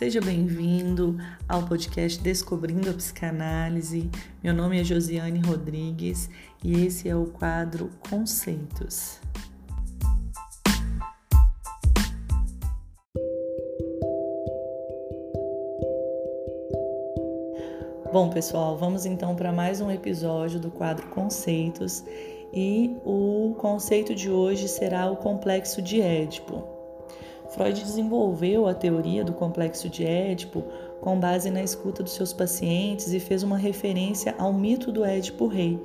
[0.00, 4.08] Seja bem-vindo ao podcast Descobrindo a Psicanálise.
[4.42, 6.30] Meu nome é Josiane Rodrigues
[6.64, 9.20] e esse é o quadro Conceitos.
[18.10, 22.02] Bom, pessoal, vamos então para mais um episódio do quadro Conceitos
[22.54, 26.79] e o conceito de hoje será o complexo de Édipo.
[27.50, 30.62] Freud desenvolveu a teoria do complexo de Édipo
[31.00, 35.46] com base na escuta dos seus pacientes e fez uma referência ao mito do Édipo
[35.46, 35.80] rei.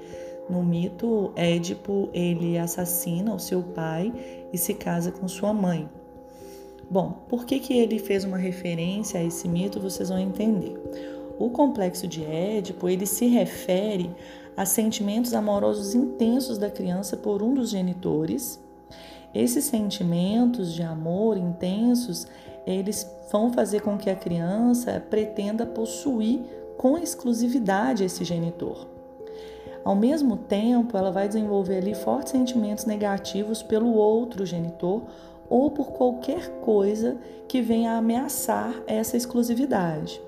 [0.47, 4.13] No mito, Édipo ele assassina o seu pai
[4.53, 5.89] e se casa com sua mãe.
[6.89, 9.79] Bom, por que, que ele fez uma referência a esse mito?
[9.79, 10.79] Vocês vão entender.
[11.39, 14.11] O complexo de Édipo ele se refere
[14.55, 18.63] a sentimentos amorosos intensos da criança por um dos genitores
[19.35, 22.25] esses sentimentos de amor intensos,
[22.65, 26.41] eles vão fazer com que a criança pretenda possuir
[26.77, 28.87] com exclusividade esse genitor.
[29.83, 35.03] Ao mesmo tempo, ela vai desenvolver ali fortes sentimentos negativos pelo outro genitor
[35.49, 40.19] ou por qualquer coisa que venha ameaçar essa exclusividade.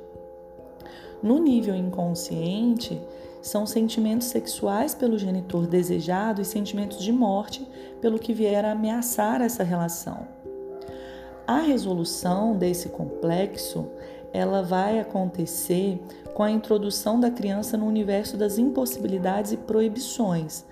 [1.24, 3.02] No nível inconsciente,
[3.48, 7.68] são sentimentos sexuais pelo genitor desejado e sentimentos de morte
[8.02, 10.28] pelo que vier a ameaçar essa relação.
[11.48, 13.88] A resolução desse complexo,
[14.34, 16.00] ela vai acontecer
[16.34, 20.66] com a introdução da criança no universo das impossibilidades e proibições.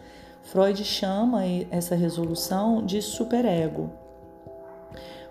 [0.44, 3.90] Freud chama essa resolução de superego.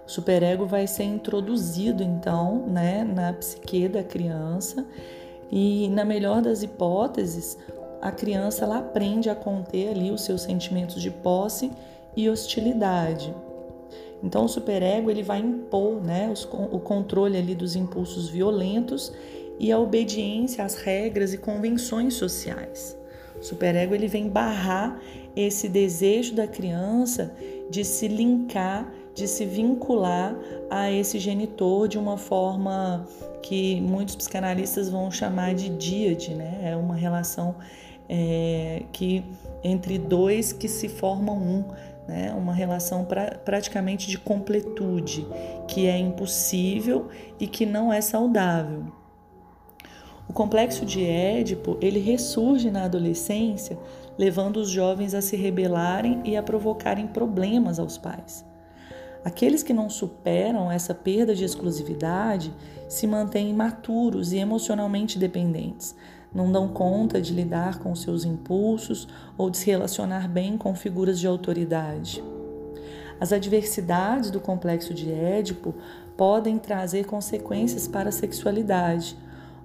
[0.07, 4.85] O superego vai ser introduzido então, né, na psique da criança
[5.57, 7.57] e na melhor das hipóteses,
[8.03, 11.71] a criança ela aprende a conter ali os seus sentimentos de posse
[12.17, 13.33] e hostilidade.
[14.21, 19.13] Então o superego ele vai impor, né, os, o controle ali dos impulsos violentos
[19.57, 22.99] e a obediência às regras e convenções sociais.
[23.41, 25.01] O superego ele vem barrar
[25.37, 27.33] esse desejo da criança
[27.71, 30.35] de se linkar, de se vincular
[30.69, 33.07] a esse genitor de uma forma
[33.43, 36.61] que muitos psicanalistas vão chamar de díade, né?
[36.63, 37.55] É uma relação
[38.09, 39.25] é, que
[39.63, 41.65] entre dois que se formam um,
[42.09, 42.35] né?
[42.37, 45.27] Uma relação pra, praticamente de completude,
[45.69, 47.09] que é impossível
[47.39, 48.85] e que não é saudável.
[50.29, 53.79] O complexo de Édipo, ele ressurge na adolescência,
[54.17, 58.45] levando os jovens a se rebelarem e a provocarem problemas aos pais.
[59.25, 62.53] Aqueles que não superam essa perda de exclusividade
[62.87, 65.97] se mantêm imaturos e emocionalmente dependentes,
[66.33, 69.09] não dão conta de lidar com seus impulsos
[69.39, 72.23] ou de se relacionar bem com figuras de autoridade.
[73.19, 75.75] As adversidades do complexo de Édipo
[76.17, 79.17] podem trazer consequências para a sexualidade,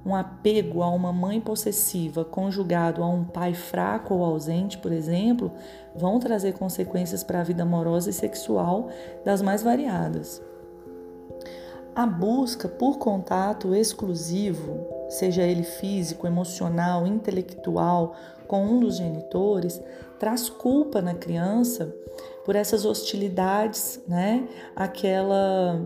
[0.06, 5.52] um apego a uma mãe possessiva conjugado a um pai fraco ou ausente, por exemplo,
[5.96, 8.90] vão trazer consequências para a vida amorosa e sexual
[9.26, 10.42] das mais variadas.
[11.96, 18.16] A busca por contato exclusivo, seja ele físico, emocional, intelectual,
[18.48, 19.82] com um dos genitores,
[20.18, 21.94] traz culpa na criança
[22.46, 24.48] por essas hostilidades, né?
[24.76, 25.80] Aquela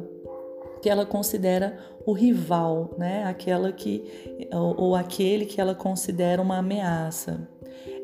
[0.84, 3.24] que ela considera o rival, né?
[3.24, 4.04] Aquela que
[4.52, 7.48] ou, ou aquele que ela considera uma ameaça.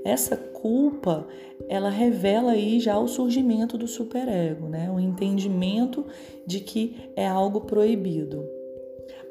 [0.05, 1.27] Essa culpa,
[1.67, 4.89] ela revela aí já o surgimento do superego, né?
[4.89, 6.05] O entendimento
[6.47, 8.47] de que é algo proibido.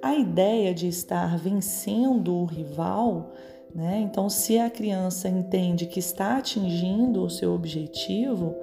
[0.02, 3.32] A ideia de estar vencendo o rival,
[3.74, 3.98] né?
[4.04, 8.54] Então, se a criança entende que está atingindo o seu objetivo,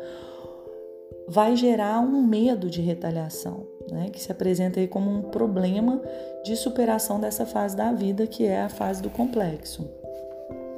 [1.27, 6.01] vai gerar um medo de retaliação, né, que se apresenta aí como um problema
[6.43, 9.89] de superação dessa fase da vida, que é a fase do complexo.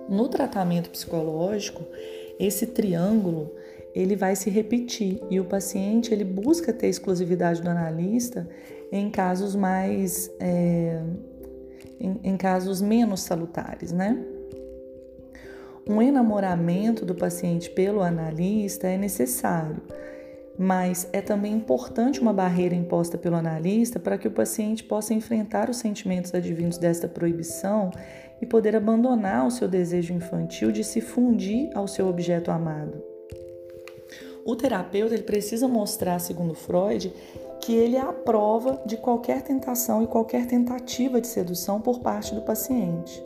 [0.10, 1.84] No tratamento psicológico,
[2.40, 3.54] esse triângulo
[3.94, 8.48] ele vai se repetir e o paciente ele busca ter exclusividade do analista
[8.92, 11.02] em casos mais é,
[12.00, 14.24] em, em casos menos salutares, né?
[15.90, 19.82] Um enamoramento do paciente pelo analista é necessário,
[20.58, 25.70] mas é também importante uma barreira imposta pelo analista para que o paciente possa enfrentar
[25.70, 27.92] os sentimentos advindos desta proibição
[28.42, 33.04] e poder abandonar o seu desejo infantil de se fundir ao seu objeto amado.
[34.46, 37.14] O terapeuta ele precisa mostrar, segundo Freud,
[37.60, 42.34] que ele é a prova de qualquer tentação e qualquer tentativa de sedução por parte
[42.34, 43.22] do paciente.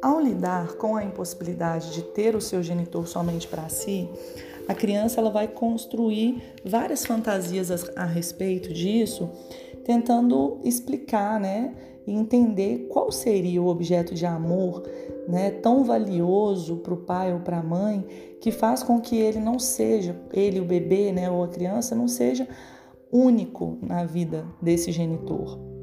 [0.00, 4.08] Ao lidar com a impossibilidade de ter o seu genitor somente para si,
[4.68, 9.30] a criança ela vai construir várias fantasias a, a respeito disso,
[9.84, 11.74] tentando explicar, né,
[12.06, 14.82] e entender qual seria o objeto de amor,
[15.28, 18.04] né, tão valioso para o pai ou para a mãe,
[18.40, 22.06] que faz com que ele não seja, ele o bebê, né, ou a criança não
[22.06, 22.46] seja
[23.10, 25.75] único na vida desse genitor.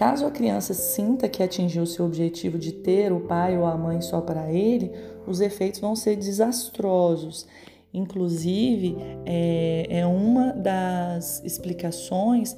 [0.00, 4.00] Caso a criança sinta que atingiu seu objetivo de ter o pai ou a mãe
[4.00, 4.90] só para ele,
[5.26, 7.46] os efeitos vão ser desastrosos.
[7.92, 12.56] Inclusive, é, é uma das explicações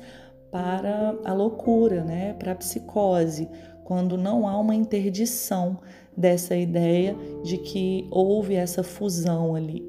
[0.53, 2.33] para a loucura, né?
[2.35, 3.49] para a psicose,
[3.83, 5.81] quando não há uma interdição
[6.17, 9.85] dessa ideia de que houve essa fusão ali.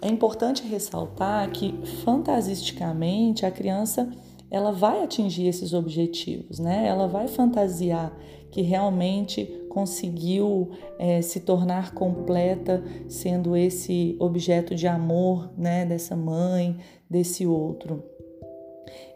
[0.00, 1.72] É importante ressaltar que
[2.04, 4.10] fantasisticamente a criança
[4.52, 6.86] ela vai atingir esses objetivos, né?
[6.86, 8.14] Ela vai fantasiar
[8.50, 10.68] que realmente conseguiu
[10.98, 15.86] é, se tornar completa sendo esse objeto de amor, né?
[15.86, 16.76] Dessa mãe,
[17.08, 18.04] desse outro.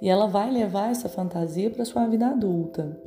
[0.00, 2.99] E ela vai levar essa fantasia para sua vida adulta.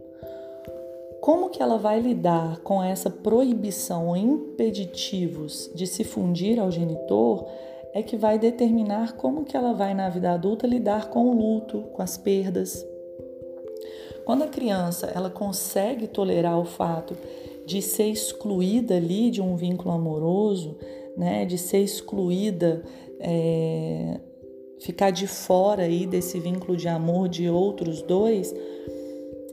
[1.21, 7.47] Como que ela vai lidar com essa proibição ou impeditivos de se fundir ao genitor
[7.93, 11.83] é que vai determinar como que ela vai na vida adulta lidar com o luto,
[11.93, 12.85] com as perdas.
[14.25, 17.17] Quando a criança ela consegue tolerar o fato
[17.65, 20.77] de ser excluída ali de um vínculo amoroso,
[21.17, 22.83] né, de ser excluída,
[23.19, 24.19] é,
[24.79, 28.53] ficar de fora aí desse vínculo de amor de outros dois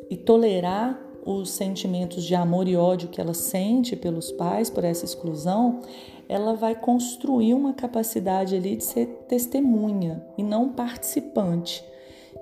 [0.08, 5.04] e tolerar os sentimentos de amor e ódio que ela sente pelos pais por essa
[5.04, 5.80] exclusão,
[6.28, 11.84] ela vai construir uma capacidade ali de ser testemunha e não participante,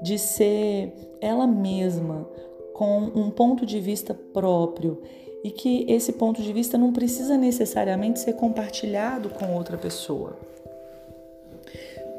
[0.02, 2.28] de ser ela mesma
[2.72, 5.02] com um ponto de vista próprio
[5.44, 10.38] e que esse ponto de vista não precisa necessariamente ser compartilhado com outra pessoa.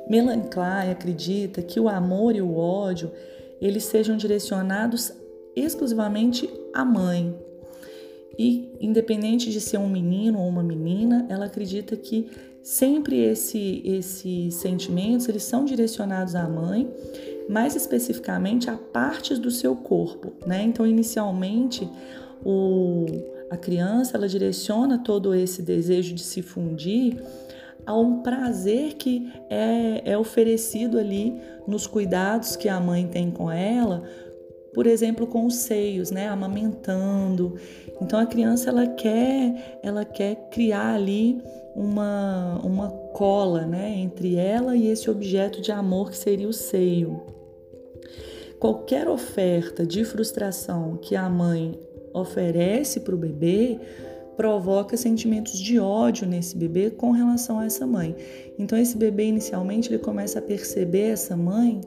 [0.07, 3.11] Melanie Klein acredita que o amor e o ódio
[3.59, 5.11] eles sejam direcionados
[5.55, 7.35] exclusivamente à mãe,
[8.37, 12.29] e independente de ser um menino ou uma menina, ela acredita que
[12.61, 16.91] sempre esse, esses sentimentos eles são direcionados à mãe,
[17.47, 20.63] mais especificamente a partes do seu corpo, né?
[20.63, 21.87] Então, inicialmente,
[22.43, 23.05] o,
[23.51, 27.21] a criança ela direciona todo esse desejo de se fundir
[27.85, 33.51] a um prazer que é, é oferecido ali nos cuidados que a mãe tem com
[33.51, 34.03] ela,
[34.75, 37.55] por exemplo, com os seios, né, amamentando.
[38.01, 41.41] Então a criança ela quer, ela quer criar ali
[41.73, 47.21] uma, uma cola, né, entre ela e esse objeto de amor que seria o seio.
[48.59, 51.79] Qualquer oferta de frustração que a mãe
[52.13, 53.79] oferece para o bebê
[54.35, 58.13] provoca sentimentos de ódio nesse bebê com relação a essa mãe.
[58.59, 61.79] Então esse bebê inicialmente ele começa a perceber essa mãe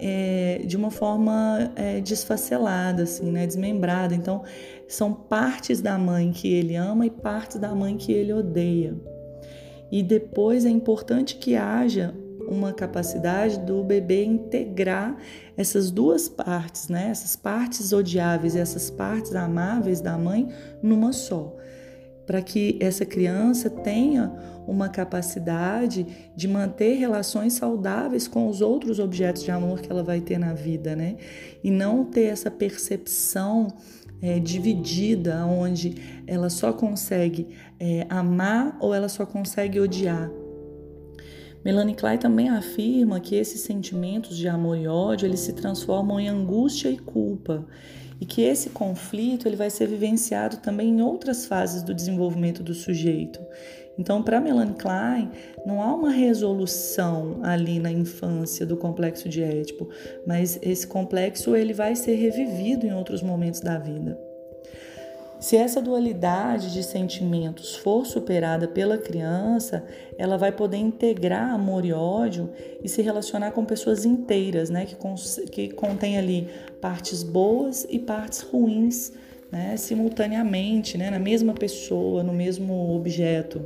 [0.00, 4.14] é, de uma forma é, desfacelada, assim, né, desmembrada.
[4.14, 4.42] Então,
[4.88, 8.96] são partes da mãe que ele ama e partes da mãe que ele odeia.
[9.92, 12.14] E depois é importante que haja
[12.48, 15.16] uma capacidade do bebê integrar
[15.56, 17.08] essas duas partes, né?
[17.10, 20.48] Essas partes odiáveis e essas partes amáveis da mãe
[20.82, 21.56] numa só
[22.30, 24.32] para que essa criança tenha
[24.64, 26.06] uma capacidade
[26.36, 30.52] de manter relações saudáveis com os outros objetos de amor que ela vai ter na
[30.52, 31.16] vida, né?
[31.64, 33.66] E não ter essa percepção
[34.22, 37.48] é, dividida, onde ela só consegue
[37.80, 40.30] é, amar ou ela só consegue odiar.
[41.64, 46.28] Melanie Klein também afirma que esses sentimentos de amor e ódio eles se transformam em
[46.28, 47.66] angústia e culpa
[48.20, 52.74] e que esse conflito ele vai ser vivenciado também em outras fases do desenvolvimento do
[52.74, 53.40] sujeito.
[53.98, 55.30] Então, para Melanie Klein,
[55.66, 59.88] não há uma resolução ali na infância do complexo de Édipo,
[60.26, 64.18] mas esse complexo ele vai ser revivido em outros momentos da vida.
[65.40, 69.82] Se essa dualidade de sentimentos for superada pela criança,
[70.18, 72.50] ela vai poder integrar amor e ódio
[72.84, 74.84] e se relacionar com pessoas inteiras, né?
[74.84, 74.96] Que,
[75.46, 76.46] que contém ali
[76.78, 79.14] partes boas e partes ruins,
[79.50, 79.78] né?
[79.78, 81.08] Simultaneamente, né?
[81.08, 83.62] Na mesma pessoa, no mesmo objeto.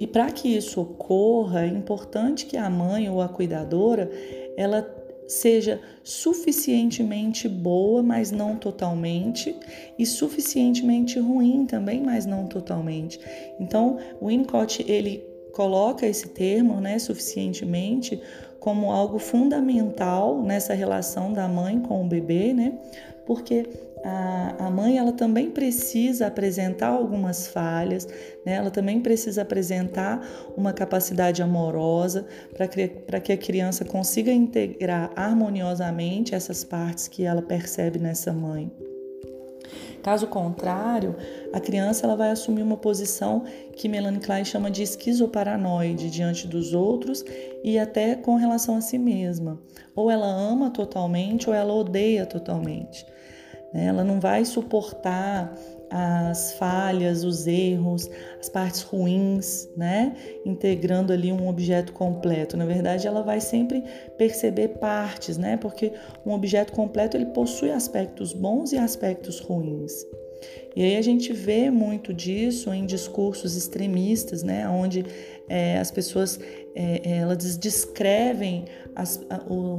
[0.00, 4.10] E para que isso ocorra, é importante que a mãe ou a cuidadora
[4.56, 4.82] ela
[5.30, 9.54] seja suficientemente boa, mas não totalmente,
[9.96, 13.20] e suficientemente ruim também, mas não totalmente.
[13.60, 18.20] Então, o Winnicott ele coloca esse termo, né, suficientemente,
[18.58, 22.72] como algo fundamental nessa relação da mãe com o bebê, né?
[23.24, 23.64] Porque
[24.04, 28.06] a, a mãe ela também precisa apresentar algumas falhas,
[28.44, 28.54] né?
[28.54, 30.26] ela também precisa apresentar
[30.56, 37.98] uma capacidade amorosa para que, a criança consiga integrar harmoniosamente essas partes que ela percebe
[37.98, 38.72] nessa mãe.
[40.02, 41.14] Caso contrário,
[41.52, 43.44] a criança ela vai assumir uma posição
[43.76, 47.22] que Melanie Klein chama de esquizoparanoide diante dos outros
[47.62, 49.60] e até com relação a si mesma.
[49.94, 53.04] Ou ela ama totalmente ou ela odeia totalmente.
[53.72, 53.86] Né?
[53.86, 55.52] Ela não vai suportar
[55.90, 58.08] as falhas, os erros,
[58.38, 60.14] as partes ruins, né?
[60.46, 62.56] Integrando ali um objeto completo.
[62.56, 63.82] Na verdade, ela vai sempre
[64.16, 65.56] perceber partes, né?
[65.56, 65.92] Porque
[66.24, 69.92] um objeto completo ele possui aspectos bons e aspectos ruins.
[70.76, 74.68] E aí a gente vê muito disso em discursos extremistas, né?
[74.68, 75.04] Onde
[75.50, 76.38] é, as pessoas
[76.74, 79.20] é, é elas descrevem as,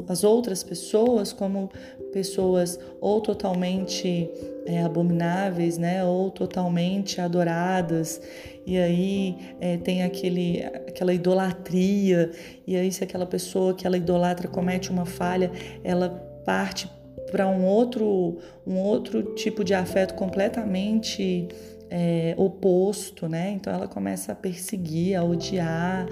[0.07, 1.69] as outras pessoas como
[2.11, 4.29] pessoas ou totalmente
[4.65, 8.21] é, abomináveis, né, ou totalmente adoradas,
[8.65, 12.31] e aí é, tem aquele, aquela idolatria,
[12.67, 15.51] e aí se aquela pessoa que ela idolatra comete uma falha,
[15.83, 16.09] ela
[16.45, 16.91] parte
[17.31, 21.47] para um outro, um outro tipo de afeto completamente
[21.91, 23.51] é, oposto, né?
[23.51, 26.07] Então ela começa a perseguir, a odiar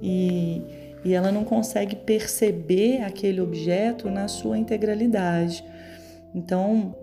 [0.00, 0.62] e,
[1.04, 5.64] e ela não consegue perceber aquele objeto na sua integralidade.
[6.32, 6.94] Então,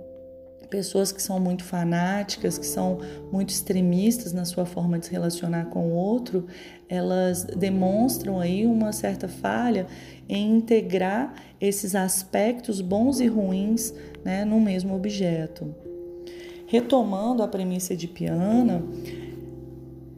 [0.70, 3.00] pessoas que são muito fanáticas, que são
[3.32, 6.48] muito extremistas na sua forma de se relacionar com o outro,
[6.88, 9.86] elas demonstram aí uma certa falha
[10.30, 15.91] em integrar esses aspectos bons e ruins né, no mesmo objeto.
[16.72, 18.82] Retomando a premissa de Piana,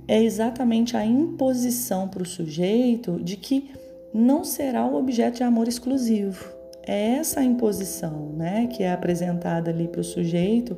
[0.07, 3.71] é exatamente a imposição para o sujeito de que
[4.13, 6.47] não será o objeto de amor exclusivo.
[6.85, 10.77] É essa imposição né, que é apresentada ali para o sujeito.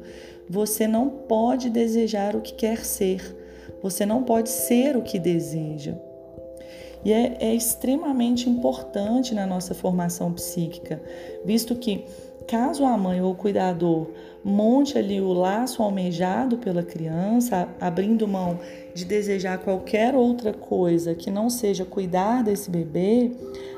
[0.50, 3.36] Você não pode desejar o que quer ser,
[3.84, 5.94] você não pode ser o que deseja.
[7.04, 11.02] E é, é extremamente importante na nossa formação psíquica,
[11.44, 12.06] visto que
[12.48, 14.12] Caso a mãe ou o cuidador
[14.44, 18.60] monte ali o laço almejado pela criança, abrindo mão
[18.94, 23.32] de desejar qualquer outra coisa que não seja cuidar desse bebê,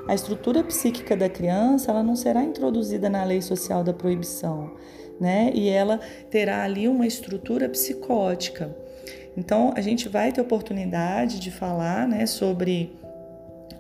[0.06, 4.74] a estrutura psíquica da criança ela não será introduzida na lei social da proibição,
[5.20, 5.50] né?
[5.54, 8.76] E ela terá ali uma estrutura psicótica.
[9.38, 12.98] Então a gente vai ter oportunidade de falar, né, sobre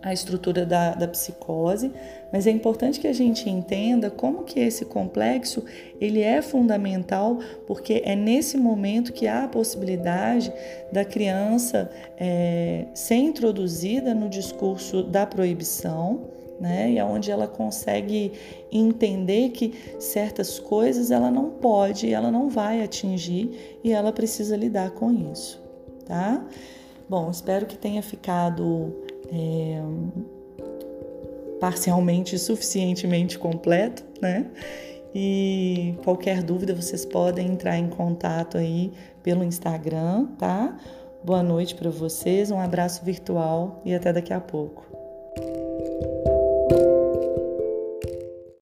[0.01, 1.92] a estrutura da, da psicose,
[2.32, 5.63] mas é importante que a gente entenda como que esse complexo
[6.00, 10.51] ele é fundamental, porque é nesse momento que há a possibilidade
[10.92, 16.92] da criança é, ser introduzida no discurso da proibição, né?
[16.92, 18.34] E aonde é ela consegue
[18.72, 24.92] entender que certas coisas ela não pode, ela não vai atingir e ela precisa lidar
[24.92, 25.62] com isso,
[26.06, 26.44] tá?
[27.08, 28.94] Bom, espero que tenha ficado
[29.31, 29.81] é,
[31.60, 34.48] parcialmente suficientemente completo, né?
[35.13, 38.91] E qualquer dúvida vocês podem entrar em contato aí
[39.24, 40.77] pelo Instagram, tá?
[41.24, 44.97] Boa noite para vocês, um abraço virtual e até daqui a pouco.